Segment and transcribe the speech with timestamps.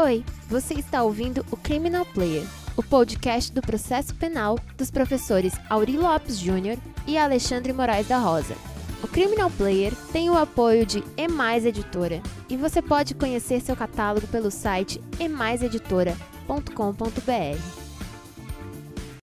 [0.00, 2.44] Oi, você está ouvindo o Criminal Player,
[2.76, 8.54] o podcast do processo penal dos professores Auri Lopes Júnior e Alexandre Moraes da Rosa.
[9.02, 14.28] O Criminal Player tem o apoio de Emais Editora e você pode conhecer seu catálogo
[14.28, 17.58] pelo site emaiseditora.com.br.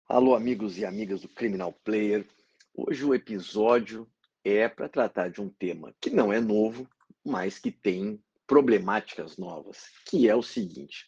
[0.07, 2.27] Alô, amigos e amigas do Criminal Player.
[2.75, 4.07] Hoje o episódio
[4.43, 6.87] é para tratar de um tema que não é novo,
[7.25, 11.05] mas que tem problemáticas novas, que é o seguinte: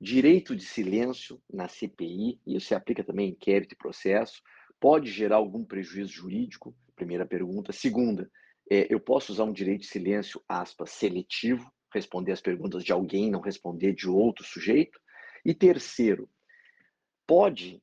[0.00, 4.40] direito de silêncio na CPI, e isso se aplica também em inquérito e processo,
[4.80, 6.74] pode gerar algum prejuízo jurídico?
[6.94, 7.72] Primeira pergunta.
[7.72, 8.30] Segunda,
[8.70, 13.28] é, eu posso usar um direito de silêncio, aspas, seletivo, responder as perguntas de alguém,
[13.28, 14.98] não responder de outro sujeito?
[15.44, 16.30] E terceiro,
[17.26, 17.82] pode,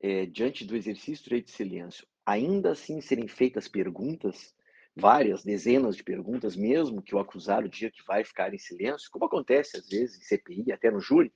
[0.00, 4.54] é, diante do exercício do direito de silêncio, ainda assim serem feitas perguntas
[4.98, 9.24] várias dezenas de perguntas, mesmo que o acusado diga que vai ficar em silêncio, como
[9.24, 11.32] acontece às vezes em CPI, até no júri.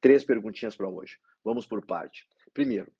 [0.00, 1.16] Três perguntinhas para hoje.
[1.44, 2.26] Vamos por parte.
[2.52, 2.90] Primeiro,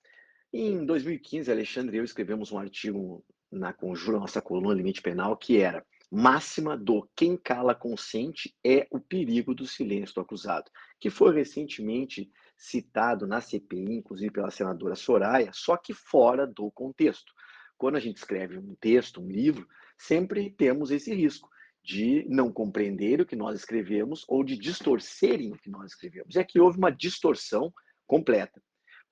[0.53, 5.61] em 2015, Alexandre e eu escrevemos um artigo na Conjura, nossa coluna Limite Penal, que
[5.61, 11.35] era máxima do quem cala consente é o perigo do silêncio do acusado, que foi
[11.35, 17.33] recentemente citado na CPI, inclusive pela senadora Soraya, só que fora do contexto.
[17.77, 19.67] Quando a gente escreve um texto, um livro,
[19.99, 21.49] sempre temos esse risco
[21.83, 26.35] de não compreender o que nós escrevemos ou de distorcerem o que nós escrevemos.
[26.35, 27.73] E aqui houve uma distorção
[28.07, 28.61] completa.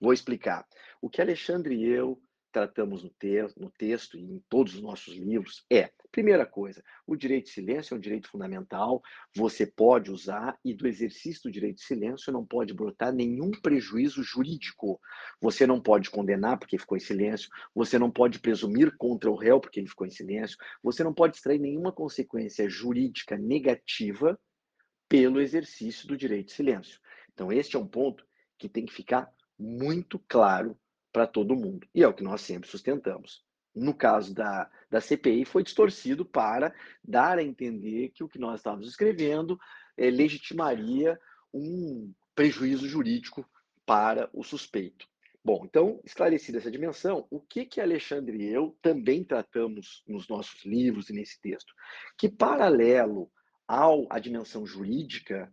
[0.01, 0.67] Vou explicar.
[1.01, 2.21] O que Alexandre e eu
[2.55, 3.11] tratamos no,
[3.57, 7.93] no texto e em todos os nossos livros é, primeira coisa, o direito de silêncio
[7.93, 9.03] é um direito fundamental,
[9.35, 14.23] você pode usar e do exercício do direito de silêncio não pode brotar nenhum prejuízo
[14.23, 15.01] jurídico.
[15.41, 19.59] Você não pode condenar porque ficou em silêncio, você não pode presumir contra o réu
[19.59, 24.39] porque ele ficou em silêncio, você não pode extrair nenhuma consequência jurídica negativa
[25.09, 27.01] pelo exercício do direito de silêncio.
[27.33, 28.25] Então, este é um ponto
[28.57, 29.29] que tem que ficar
[29.59, 30.79] muito claro
[31.15, 31.87] para todo mundo.
[31.95, 33.45] E é o que nós sempre sustentamos.
[33.73, 38.59] No caso da, da CPI, foi distorcido para dar a entender que o que nós
[38.59, 39.57] estávamos escrevendo
[39.97, 41.19] é, legitimaria
[41.53, 43.49] um prejuízo jurídico
[43.87, 45.07] para o suspeito.
[45.45, 50.65] Bom, então, esclarecida essa dimensão, o que que Alexandre e eu também tratamos nos nossos
[50.65, 51.73] livros e nesse texto?
[52.19, 53.31] Que paralelo
[53.69, 55.53] ao, à dimensão jurídica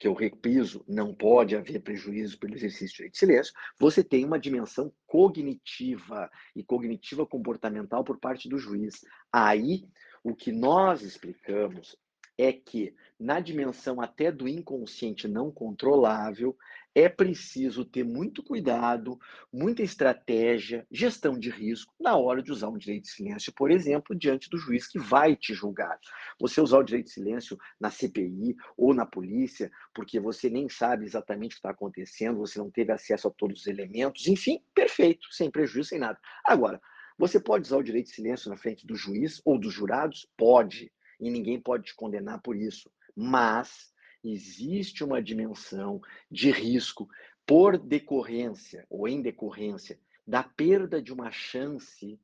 [0.00, 4.24] que eu repiso, não pode haver prejuízo pelo exercício do direito de silêncio, você tem
[4.24, 9.04] uma dimensão cognitiva e cognitiva comportamental por parte do juiz.
[9.30, 9.84] Aí,
[10.24, 11.94] o que nós explicamos
[12.40, 16.56] é que, na dimensão até do inconsciente não controlável,
[16.94, 19.18] é preciso ter muito cuidado,
[19.52, 24.16] muita estratégia, gestão de risco na hora de usar um direito de silêncio, por exemplo,
[24.16, 25.98] diante do juiz que vai te julgar.
[26.40, 31.04] Você usar o direito de silêncio na CPI ou na polícia, porque você nem sabe
[31.04, 35.32] exatamente o que está acontecendo, você não teve acesso a todos os elementos, enfim, perfeito,
[35.32, 36.18] sem prejuízo, sem nada.
[36.44, 36.80] Agora,
[37.16, 40.26] você pode usar o direito de silêncio na frente do juiz ou dos jurados?
[40.36, 40.90] Pode,
[41.20, 42.90] e ninguém pode te condenar por isso.
[43.14, 43.92] Mas
[44.24, 46.00] existe uma dimensão
[46.30, 47.08] de risco
[47.46, 52.20] por decorrência ou em decorrência da perda de uma chance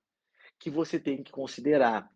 [0.59, 2.11] que você tem que considerar.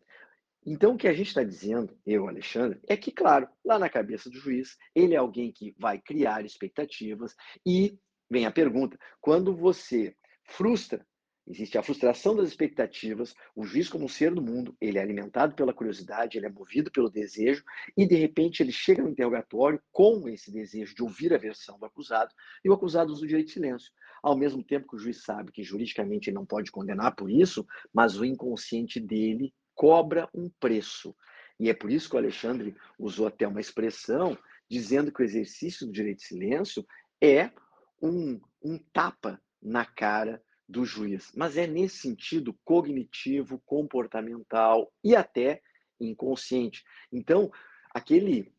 [0.64, 4.28] Então, o que a gente está dizendo, eu, Alexandre, é que, claro, lá na cabeça
[4.28, 7.34] do juiz, ele é alguém que vai criar expectativas
[7.66, 7.98] e
[8.30, 10.14] vem a pergunta: quando você
[10.44, 11.06] frustra
[11.50, 15.52] Existe a frustração das expectativas, o juiz como um ser do mundo, ele é alimentado
[15.56, 17.64] pela curiosidade, ele é movido pelo desejo
[17.96, 21.84] e de repente ele chega no interrogatório com esse desejo de ouvir a versão do
[21.84, 22.32] acusado
[22.64, 23.90] e o acusado usa o direito de silêncio.
[24.22, 27.66] Ao mesmo tempo que o juiz sabe que juridicamente ele não pode condenar por isso,
[27.92, 31.16] mas o inconsciente dele cobra um preço.
[31.58, 34.38] E é por isso que o Alexandre usou até uma expressão
[34.70, 36.86] dizendo que o exercício do direito de silêncio
[37.20, 37.50] é
[38.00, 40.40] um, um tapa na cara
[40.70, 45.60] do juiz, mas é nesse sentido cognitivo, comportamental e até
[46.00, 46.84] inconsciente.
[47.12, 47.50] Então,
[47.92, 48.52] aquele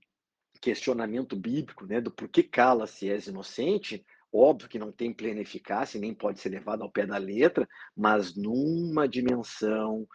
[0.62, 6.00] questionamento bíblico, né, do porquê cala se és inocente, óbvio que não tem plena eficácia
[6.00, 10.08] nem pode ser levado ao pé da letra, mas numa dimensão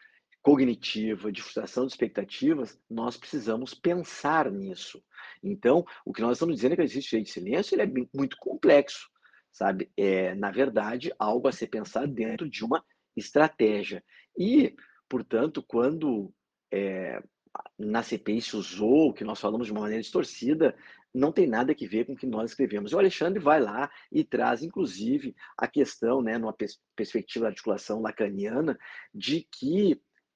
[0.43, 5.03] cognitiva, de frustração de expectativas, nós precisamos pensar nisso.
[5.43, 8.37] Então, o que nós estamos dizendo é que existe direito de silêncio, ele é muito
[8.37, 9.11] complexo
[9.57, 9.91] sabe?
[9.97, 12.85] É, na verdade, algo a ser pensado dentro de uma
[13.17, 14.05] estratégia.
[14.39, 14.77] E,
[15.09, 16.31] portanto, quando
[16.71, 17.23] é,
[17.79, 20.77] na CPI se usou, que nós falamos de uma maneira distorcida,
[21.13, 22.93] não tem nada a ver com o que nós escrevemos.
[22.93, 28.03] O Alexandre vai lá e traz, inclusive, a questão, né, numa pers perspectiva da articulação
[28.03, 28.79] lacaniana,
[29.15, 29.95] de que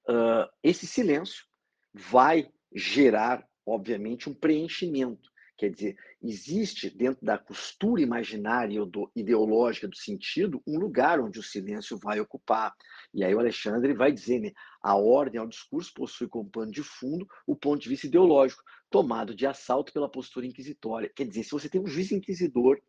[0.09, 1.45] uh, esse silêncio
[1.93, 5.30] vai gerar, obviamente, um preenchimento
[5.61, 8.81] Quer dizer, existe dentro da costura imaginária
[9.15, 12.73] ideológica do sentido um lugar onde o silêncio vai ocupar.
[13.13, 16.81] E aí o Alexandre vai dizer, né, a ordem ao discurso possui como pano de
[16.81, 21.11] fundo o ponto de vista ideológico, tomado de assalto pela postura inquisitória.
[21.15, 22.81] Quer dizer, se você tem um juiz inquisidor,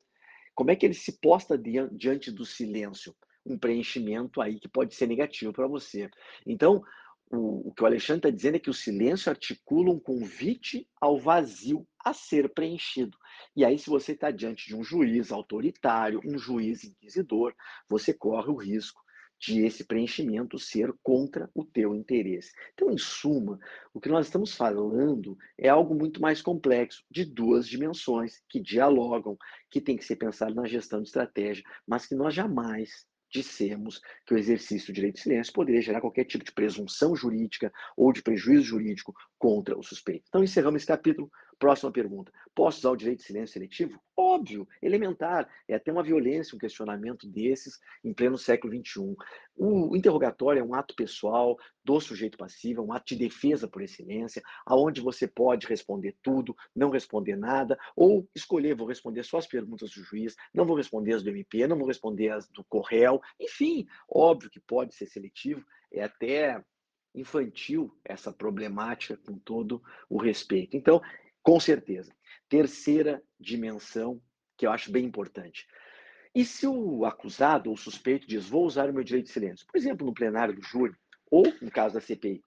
[0.54, 3.14] como é que ele se posta diante do silêncio?
[3.44, 6.08] Um preenchimento aí que pode ser negativo para você.
[6.46, 6.82] Então,
[7.32, 11.86] o, que o Alexandre está dizendo é que o silêncio articula um convite ao vazio
[11.98, 13.16] a ser preenchido.
[13.56, 17.54] E aí, se você está diante de um juiz autoritário, um juiz inquisidor,
[17.88, 19.00] você corre o risco
[19.40, 22.52] de esse preenchimento ser contra o teu interesse.
[22.74, 23.58] Então, em suma,
[23.92, 29.36] o que nós estamos falando é algo muito mais complexo, de duas dimensões, que dialogam,
[29.68, 34.34] que tem que ser pensado na gestão de estratégia, mas que nós jamais dissemos que
[34.34, 38.22] o exercício do direito de silêncio poderia gerar qualquer tipo de presunção jurídica ou de
[38.22, 40.24] prejuízo jurídico contra o suspeito.
[40.28, 41.30] Então, encerramos esse capítulo.
[41.62, 42.32] Próxima pergunta.
[42.56, 44.02] Posso usar o direito de silêncio seletivo?
[44.16, 45.48] Óbvio, elementar.
[45.68, 49.14] É até uma violência um questionamento desses em pleno século XXI.
[49.56, 53.80] O interrogatório é um ato pessoal do sujeito passivo, é um ato de defesa por
[53.80, 59.46] excelência, aonde você pode responder tudo, não responder nada, ou escolher, vou responder só as
[59.46, 63.20] perguntas do juiz, não vou responder as do MP, não vou responder as do Correio.
[63.38, 66.60] Enfim, óbvio que pode ser seletivo, é até
[67.14, 70.76] infantil essa problemática com todo o respeito.
[70.76, 71.00] Então,
[71.42, 72.14] com certeza.
[72.48, 74.20] Terceira dimensão,
[74.56, 75.66] que eu acho bem importante.
[76.34, 79.76] E se o acusado ou suspeito diz, vou usar o meu direito de silêncio, por
[79.76, 80.94] exemplo, no plenário do júri,
[81.30, 82.42] ou no caso da CPI,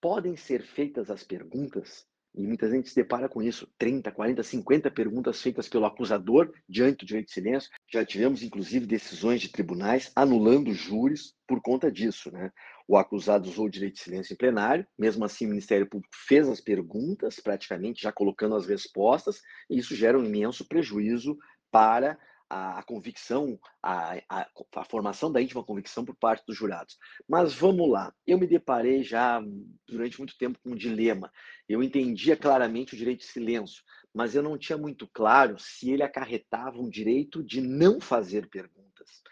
[0.00, 4.90] podem ser feitas as perguntas e muita gente se depara com isso, 30, 40, 50
[4.90, 7.70] perguntas feitas pelo acusador diante do direito de silêncio.
[7.92, 12.32] Já tivemos, inclusive, decisões de tribunais anulando júris por conta disso.
[12.32, 12.50] Né?
[12.88, 16.48] O acusado usou o direito de silêncio em plenário, mesmo assim o Ministério Público fez
[16.48, 21.36] as perguntas, praticamente já colocando as respostas, e isso gera um imenso prejuízo
[21.70, 22.18] para
[22.52, 24.46] a, a convicção, a, a,
[24.76, 26.98] a, formação da íntima convicção por parte dos jurados.
[27.26, 29.42] Mas vamos lá, eu me deparei já
[29.88, 31.32] durante muito tempo com um dilema.
[31.66, 33.82] Eu entendia claramente o direito de silêncio,
[34.12, 39.22] mas eu não tinha muito claro se ele acarretava um direito de não fazer perguntas.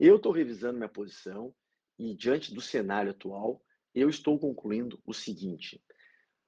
[0.00, 1.54] Eu estou revisando minha posição
[1.96, 3.62] e, diante do cenário atual,
[3.94, 5.80] eu estou concluindo o seguinte: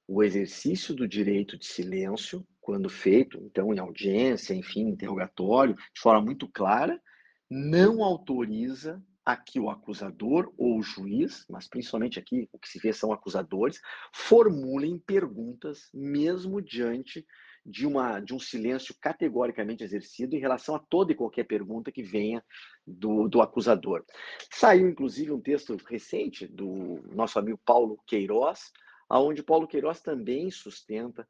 [0.05, 6.21] o exercício do direito de silêncio quando feito, então em audiência, enfim, interrogatório, de forma
[6.21, 7.01] muito clara,
[7.49, 12.77] não autoriza a que o acusador ou o juiz, mas principalmente aqui o que se
[12.77, 13.81] vê são acusadores,
[14.13, 17.25] formulem perguntas mesmo diante
[17.65, 22.03] de, uma, de um silêncio categoricamente exercido em relação a toda e qualquer pergunta que
[22.03, 22.43] venha
[22.85, 24.05] do, do acusador.
[24.53, 28.71] Saiu, inclusive, um texto recente do nosso amigo Paulo Queiroz,
[29.09, 31.27] aonde Paulo Queiroz também sustenta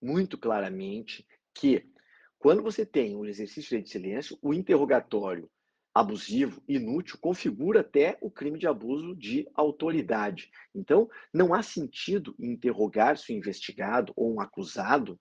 [0.00, 1.86] muito claramente que
[2.38, 5.50] quando você tem um exercício de silêncio, o interrogatório
[5.94, 10.50] abusivo, inútil, configura até o crime de abuso de autoridade.
[10.74, 15.20] Então, não há sentido interrogar-se um investigado ou um acusado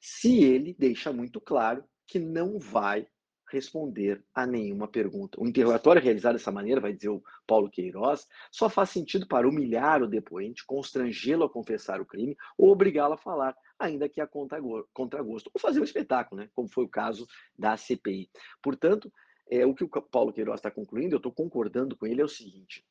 [0.00, 3.06] se ele deixa muito claro que não vai
[3.48, 5.40] responder a nenhuma pergunta.
[5.40, 10.02] O interrogatório realizado dessa maneira, vai dizer o Paulo Queiroz, só faz sentido para humilhar
[10.02, 15.50] o depoente, constrangê-lo a confessar o crime ou obrigá-lo a falar, ainda que a contragosto,
[15.54, 16.50] ou fazer um espetáculo, né?
[16.54, 17.26] como foi o caso
[17.58, 18.30] da CPI.
[18.62, 19.12] Portanto,
[19.48, 22.28] é, o que o Paulo Queiroz está concluindo, eu estou concordando com ele, é o
[22.28, 22.84] seguinte: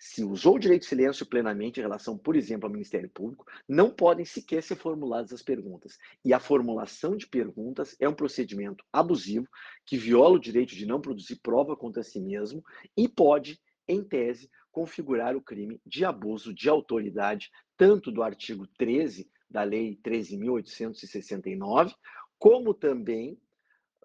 [0.00, 3.90] se usou o direito de silêncio plenamente em relação, por exemplo, ao Ministério Público, não
[3.90, 5.98] podem sequer ser formuladas as perguntas.
[6.24, 9.46] E a formulação de perguntas é um procedimento abusivo
[9.84, 12.64] que viola o direito de não produzir prova contra si mesmo
[12.96, 19.30] e pode, em tese, configurar o crime de abuso de autoridade, tanto do artigo 13
[19.50, 21.94] da Lei 13.869,
[22.38, 23.38] como também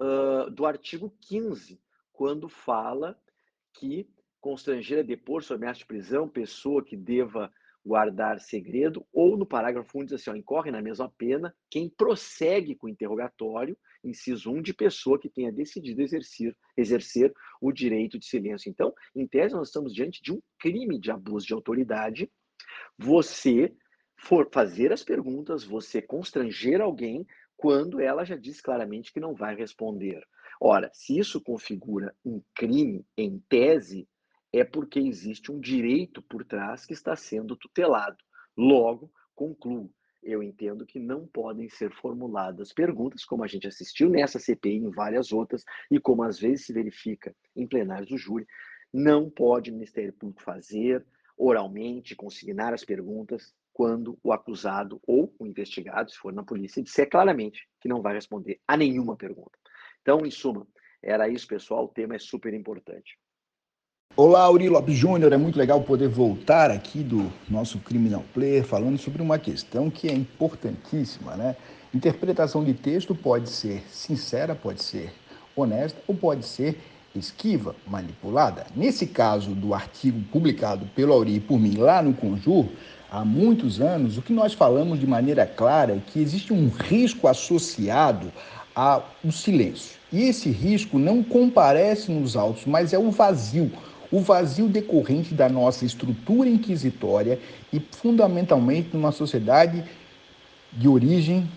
[0.02, 3.18] uh, do artigo 15, quando fala
[3.72, 4.10] que
[4.46, 7.52] constranger a depor sob ameaça de prisão pessoa que deva
[7.84, 12.76] guardar segredo, ou no parágrafo 1 diz assim, ó, incorre na mesma pena quem prossegue
[12.76, 18.28] com o interrogatório, inciso 1, de pessoa que tenha decidido exercer, exercer o direito de
[18.28, 18.70] silêncio.
[18.70, 22.32] Então, em tese, nós estamos diante de um crime de abuso de autoridade.
[23.00, 23.74] Você
[24.16, 27.26] for fazer as perguntas, você constranger alguém
[27.58, 30.22] quando ela já diz claramente que não vai responder.
[30.62, 34.08] Ora, se isso configura um crime em tese,
[34.60, 38.18] é porque existe um direito por trás que está sendo tutelado.
[38.56, 39.92] Logo, concluo,
[40.24, 44.78] eu entendo que não podem ser formuladas perguntas, como a gente assistiu nessa CPI e
[44.78, 48.48] em várias outras, e como às vezes se verifica em plenários do júri,
[48.94, 51.06] não pode o Ministério Público fazer
[51.38, 57.10] oralmente, consignar as perguntas, quando o acusado ou o investigado, se for na polícia, disser
[57.10, 59.60] claramente que não vai responder a nenhuma pergunta.
[60.02, 60.66] Então, em suma,
[61.04, 61.84] era isso, pessoal.
[61.84, 63.20] O tema é super importante.
[64.18, 65.34] Olá, Auri Lopes Júnior.
[65.34, 70.08] É muito legal poder voltar aqui do nosso Criminal Player falando sobre uma questão que
[70.08, 71.58] é importantíssima, né?
[71.94, 75.14] Interpretação de texto pode ser sincera, pode ser
[75.54, 76.80] honesta ou pode ser
[77.14, 78.66] esquiva, manipulada.
[78.74, 82.68] Nesse caso do artigo publicado pelo Auri e por mim lá no Conjur,
[83.12, 87.28] há muitos anos, o que nós falamos de maneira clara é que existe um risco
[87.28, 88.32] associado
[88.74, 89.98] ao silêncio.
[90.10, 93.70] E esse risco não comparece nos autos, mas é o vazio.
[94.16, 97.38] O vazio decorrente da nossa estrutura inquisitória
[97.74, 99.84] e, fundamentalmente, numa sociedade
[100.72, 101.52] de origem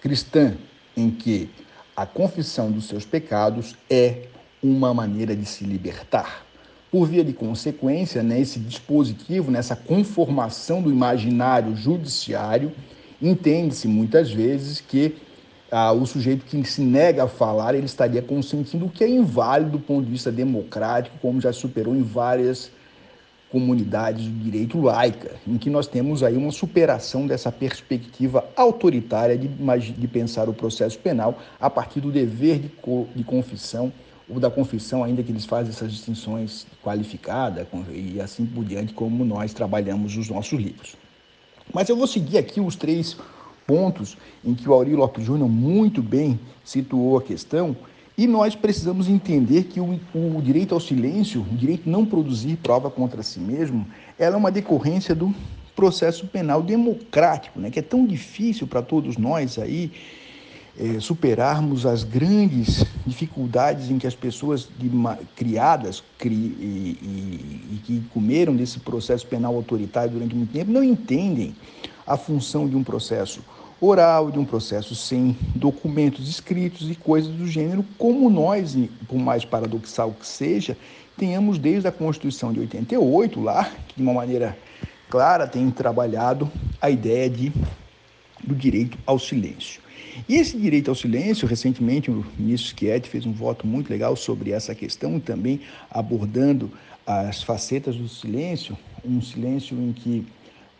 [0.00, 0.56] cristã,
[0.96, 1.48] em que
[1.94, 4.22] a confissão dos seus pecados é
[4.60, 6.44] uma maneira de se libertar.
[6.90, 12.72] Por via de consequência, nesse dispositivo, nessa conformação do imaginário judiciário,
[13.22, 15.14] entende-se muitas vezes que
[15.70, 19.72] ah, o sujeito que se nega a falar, ele estaria consentindo o que é inválido
[19.72, 22.70] do ponto de vista democrático, como já superou em várias
[23.50, 29.48] comunidades do direito laica, em que nós temos aí uma superação dessa perspectiva autoritária de,
[29.48, 33.92] de pensar o processo penal a partir do dever de, co, de confissão
[34.28, 39.24] ou da confissão, ainda que eles fazem essas distinções qualificada e assim por diante, como
[39.24, 40.96] nós trabalhamos os nossos livros.
[41.72, 43.16] Mas eu vou seguir aqui os três
[43.68, 47.76] pontos em que o Aurélio Lopes Júnior muito bem situou a questão
[48.16, 52.90] e nós precisamos entender que o, o, direito ao silêncio, o direito não produzir prova
[52.90, 53.86] contra si mesmo,
[54.18, 55.32] ela é uma decorrência do
[55.76, 59.92] processo penal democrático, né, que é tão difícil para todos nós aí
[60.76, 64.90] é, superarmos as grandes dificuldades em que as pessoas de,
[65.36, 70.82] criadas cri, e, e, e, que comeram desse processo penal autoritário durante muito tempo não
[70.82, 71.54] entendem
[72.06, 73.40] a função de um processo
[73.80, 79.44] oral, de um processo sem documentos escritos e coisas do gênero, como nós, por mais
[79.44, 80.76] paradoxal que seja,
[81.16, 84.56] tenhamos desde a Constituição de 88 lá, que de uma maneira
[85.08, 87.52] clara tem trabalhado a ideia de,
[88.42, 89.80] do direito ao silêncio.
[90.28, 94.50] E esse direito ao silêncio, recentemente o ministro Schietti fez um voto muito legal sobre
[94.50, 96.70] essa questão, também abordando
[97.06, 100.26] as facetas do silêncio, um silêncio em que,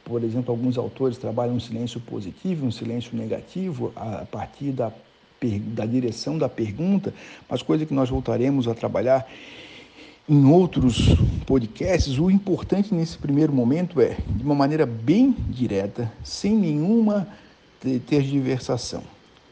[0.08, 4.90] por exemplo, alguns autores trabalham um silêncio positivo, um silêncio negativo, a partir da,
[5.74, 7.12] da direção da pergunta,
[7.48, 9.28] mas coisa que nós voltaremos a trabalhar
[10.28, 11.08] em outros
[11.46, 17.28] podcasts, o importante nesse primeiro momento é, de uma maneira bem direta, sem nenhuma
[18.06, 19.02] tergiversação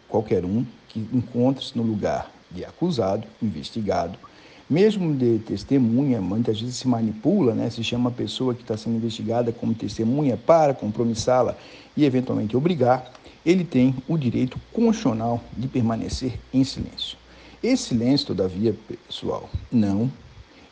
[0.08, 4.18] qualquer um que encontre-se no lugar de acusado, investigado,
[4.68, 7.70] mesmo de testemunha, muitas vezes se manipula, né?
[7.70, 11.56] se chama a pessoa que está sendo investigada como testemunha para compromissá-la
[11.96, 13.12] e eventualmente obrigar,
[13.44, 17.16] ele tem o direito constitucional de permanecer em silêncio.
[17.62, 20.10] Esse silêncio, todavia, pessoal, não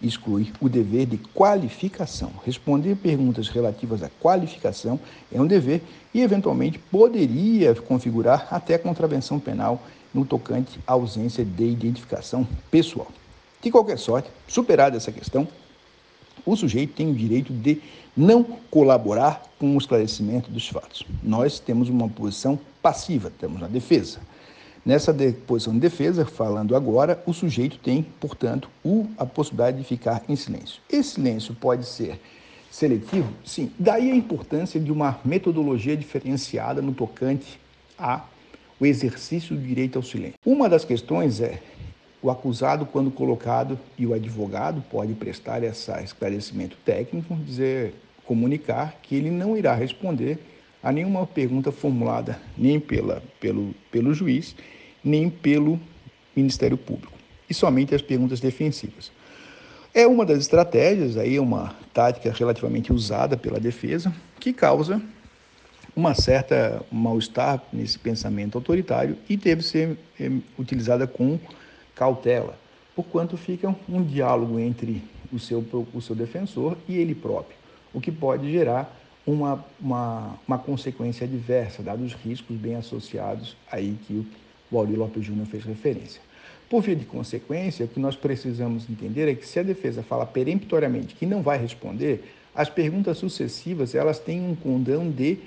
[0.03, 2.33] exclui o dever de qualificação.
[2.45, 4.99] Responder perguntas relativas à qualificação
[5.33, 5.83] é um dever
[6.13, 9.81] e, eventualmente, poderia configurar até contravenção penal
[10.13, 13.09] no tocante à ausência de identificação pessoal.
[13.65, 15.49] De qualquer sorte, superada essa questão,
[16.45, 17.81] o sujeito tem o direito de
[18.15, 21.03] não colaborar com o esclarecimento dos fatos.
[21.23, 24.19] Nós temos uma posição passiva, temos a defesa.
[24.85, 25.17] Nessa
[25.47, 30.37] posição de defesa, falando agora, o sujeito tem, portanto, o, a possibilidade de ficar em
[30.37, 30.83] silêncio.
[30.91, 32.21] Esse silêncio pode ser
[32.71, 33.33] seletivo?
[33.47, 33.71] Sim.
[33.79, 37.59] Daí a importância de uma metodologia diferenciada no tocante
[37.97, 38.29] ao
[38.83, 40.39] exercício do direito ao silêncio.
[40.45, 41.63] Uma das questões é
[42.25, 47.93] o acusado, quando colocado, e o advogado pode prestar esse esclarecimento técnico, dizer,
[48.25, 50.39] comunicar que ele não irá responder
[50.83, 54.57] a nenhuma pergunta formulada nem pela, pelo, pelo juiz,
[55.05, 55.79] nem pelo
[56.35, 57.13] Ministério Público,
[57.49, 59.13] e somente as perguntas defensivas.
[59.93, 64.99] É uma das estratégias, aí uma tática relativamente usada pela defesa, que causa
[65.95, 71.39] uma certa mal-estar nesse pensamento autoritário e deve ser é, utilizada com
[71.95, 72.59] cautela,
[72.95, 77.57] porquanto fica um diálogo entre o seu, o seu defensor e ele próprio,
[77.93, 83.97] o que pode gerar uma, uma, uma consequência adversa, dados os riscos bem associados aí
[84.07, 84.27] que
[84.71, 86.21] o Auri Lopes Júnior fez referência.
[86.69, 90.27] Por via de consequência, o que nós precisamos entender é que se a defesa fala
[90.27, 92.25] peremptoriamente que não vai responder,
[92.55, 95.39] as perguntas sucessivas elas têm um condão de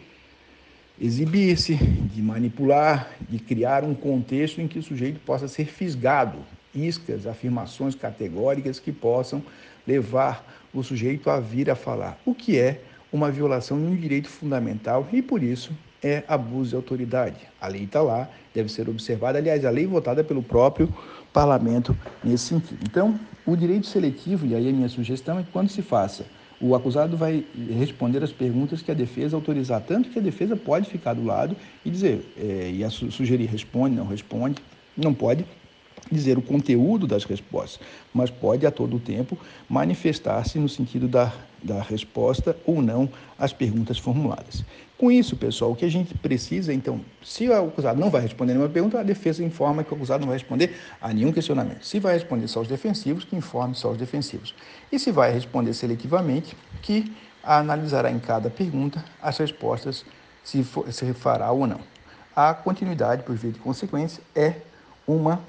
[1.00, 6.40] exibir-se, de manipular, de criar um contexto em que o sujeito possa ser fisgado,
[6.74, 9.44] iscas, afirmações categóricas que possam
[9.86, 14.28] levar o sujeito a vir a falar, o que é uma violação de um direito
[14.28, 15.72] fundamental e, por isso,
[16.04, 17.38] é abuso de autoridade.
[17.60, 19.40] A lei está lá, deve ser observada.
[19.40, 20.94] Aliás, a lei votada pelo próprio
[21.34, 22.80] parlamento nesse sentido.
[22.84, 26.26] Então, o direito seletivo, e aí a minha sugestão é que quando se faça,
[26.60, 30.90] o acusado vai responder as perguntas que a defesa autorizar, tanto que a defesa pode
[30.90, 34.56] ficar do lado e dizer, é, e sugerir responde, não responde,
[34.96, 35.46] não pode
[36.12, 37.80] dizer o conteúdo das respostas,
[38.14, 39.38] mas pode a todo tempo
[39.70, 44.64] manifestar-se no sentido da, da resposta ou não às perguntas formuladas.
[44.98, 48.54] Com isso, pessoal, o que a gente precisa, então, se o acusado não vai responder
[48.54, 51.86] nenhuma pergunta, a defesa informa que o acusado não vai responder a nenhum questionamento.
[51.86, 54.56] Se vai responder só os defensivos, que informe só os defensivos.
[54.92, 60.04] E se vai responder seletivamente, que analisará em cada pergunta as respostas,
[60.44, 61.80] se, for, se fará ou não.
[62.36, 64.56] A continuidade, por via de consequência, é
[65.08, 65.42] uma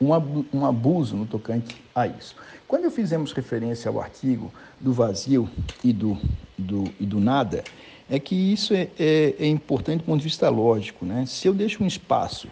[0.00, 2.34] um abuso no tocante a isso.
[2.66, 5.48] Quando fizemos referência ao artigo do vazio
[5.84, 6.16] e do,
[6.56, 7.62] do, e do nada,
[8.08, 11.04] é que isso é, é, é importante do ponto de vista lógico.
[11.04, 11.26] Né?
[11.26, 12.48] Se eu deixo um espaço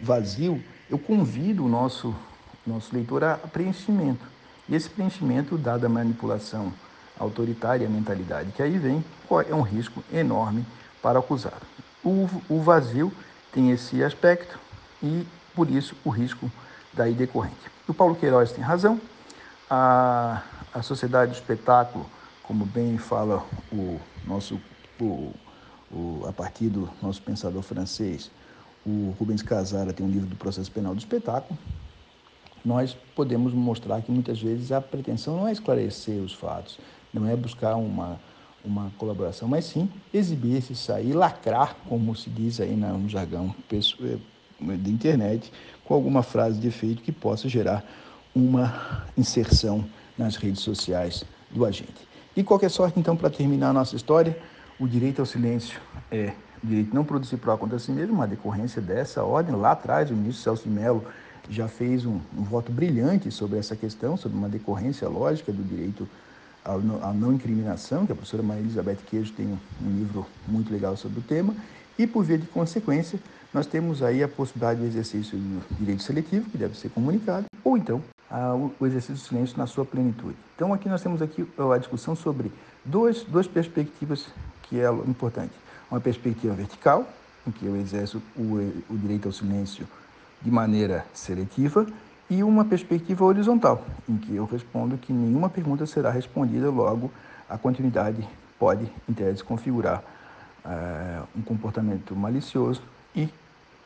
[0.00, 2.14] vazio, eu convido o nosso,
[2.66, 4.24] nosso leitor a preenchimento.
[4.68, 6.72] E esse preenchimento, dada a manipulação
[7.18, 9.04] autoritária, a mentalidade que aí vem,
[9.48, 10.64] é um risco enorme
[11.02, 11.66] para o acusado.
[12.04, 13.12] O, o vazio
[13.52, 14.58] tem esse aspecto
[15.02, 16.50] e, por isso, o risco
[16.96, 17.56] daí decorrente.
[17.86, 19.00] O Paulo Queiroz tem razão,
[19.70, 22.06] a, a sociedade do espetáculo,
[22.42, 24.60] como bem fala o nosso,
[25.00, 25.32] o,
[25.92, 28.30] o, a partir do nosso pensador francês,
[28.84, 31.58] o Rubens Casara tem um livro do processo penal do espetáculo,
[32.64, 36.78] nós podemos mostrar que muitas vezes a pretensão não é esclarecer os fatos,
[37.12, 38.18] não é buscar uma,
[38.64, 43.54] uma colaboração, mas sim exibir-se, sair, lacrar, como se diz aí no jargão
[44.60, 45.52] da internet
[45.84, 47.84] com alguma frase de efeito que possa gerar
[48.34, 49.84] uma inserção
[50.16, 52.06] nas redes sociais do agente.
[52.34, 54.36] De qualquer sorte, então, para terminar a nossa história,
[54.78, 56.32] o direito ao silêncio é
[56.62, 59.54] o direito não produzir prova contra si mesmo, uma decorrência dessa ordem.
[59.54, 61.04] Lá atrás, o ministro Celso de Mello
[61.48, 66.08] já fez um, um voto brilhante sobre essa questão, sobre uma decorrência lógica do direito
[66.64, 70.96] à não incriminação, que a professora Maria Elizabeth Queijo tem um, um livro muito legal
[70.96, 71.54] sobre o tema,
[71.98, 73.18] e por via de consequência,
[73.52, 77.76] nós temos aí a possibilidade do exercício do direito seletivo, que deve ser comunicado, ou
[77.76, 80.36] então a, o exercício do silêncio na sua plenitude.
[80.54, 82.52] Então aqui nós temos aqui a discussão sobre
[82.84, 84.26] dois, duas perspectivas
[84.62, 85.52] que é importante.
[85.90, 87.06] Uma perspectiva vertical,
[87.46, 89.86] em que eu exerço o, o direito ao silêncio
[90.42, 91.86] de maneira seletiva,
[92.28, 97.10] e uma perspectiva horizontal, em que eu respondo que nenhuma pergunta será respondida, logo
[97.48, 98.28] a continuidade
[98.58, 100.02] pode, em tese, configurar
[100.64, 102.82] uh, um comportamento malicioso
[103.16, 103.28] e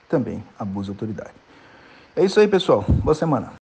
[0.09, 1.31] também abuso de autoridade.
[2.17, 2.85] É isso aí, pessoal.
[2.89, 3.60] Boa semana.